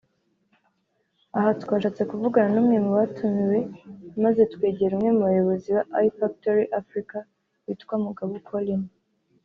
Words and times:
Aha 1.37 1.49
twashatse 1.61 2.01
kuvugana 2.09 2.47
n’umwe 2.53 2.77
mu 2.83 2.89
bamutumiye 2.97 3.59
maze 4.23 4.41
twegera 4.53 4.91
umwe 4.95 5.09
mu 5.15 5.21
bayobozi 5.27 5.69
wa 5.75 5.83
Ifactory 6.09 6.63
Africa 6.81 7.17
witwa 7.65 7.95
Mugabo 8.05 8.33
Collin 8.49 8.81